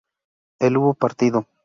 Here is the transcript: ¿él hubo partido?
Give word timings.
¿él 0.57 0.77
hubo 0.77 0.95
partido? 0.95 1.45